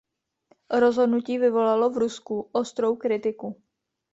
Rozhodnutí 0.69 1.37
vyvolalo 1.37 1.89
v 1.89 1.97
Rusku 1.97 2.49
ostrou 2.53 2.95
kritiku. 2.95 3.61